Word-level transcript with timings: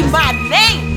Ibaném. 0.00 0.89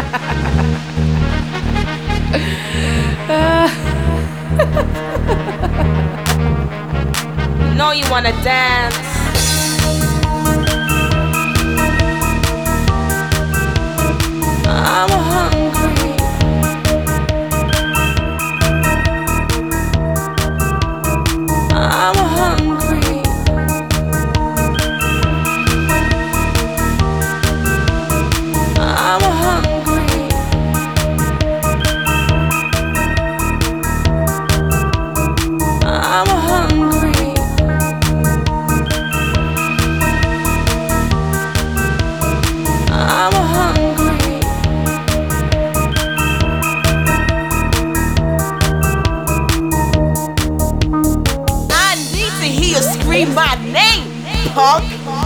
You 0.00 0.06
know 7.76 7.92
you 7.92 8.04
wanna 8.10 8.32
dance. 8.42 9.49
Punk. 54.48 55.19